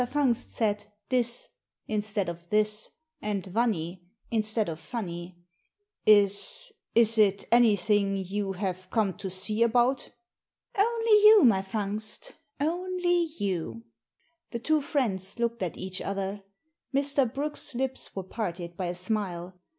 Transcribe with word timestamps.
Fungst 0.01 0.49
said 0.49 0.87
"dis" 1.09 1.49
instead 1.87 2.27
of 2.27 2.49
"this," 2.49 2.89
and 3.21 3.43
"vunny" 3.45 4.01
instead 4.31 4.67
of 4.67 4.79
funny." 4.79 5.37
'*Is— 6.07 6.71
is 6.95 7.19
it 7.19 7.47
anything 7.51 8.17
you 8.17 8.53
have 8.53 8.89
come 8.89 9.13
to 9.19 9.29
see 9.29 9.61
about?"" 9.61 10.09
Only 10.75 11.11
you, 11.25 11.43
my 11.45 11.61
Fungst— 11.61 12.31
only 12.59 13.25
you." 13.37 13.83
The 14.49 14.57
two 14.57 14.81
friends 14.81 15.37
looked 15.37 15.61
at 15.61 15.77
each 15.77 16.01
other. 16.01 16.41
Mr. 16.91 17.31
Brooke's 17.31 17.75
lips 17.75 18.15
were 18.15 18.23
parted 18.23 18.75
by 18.75 18.87
a 18.87 18.95
smile. 18.95 19.53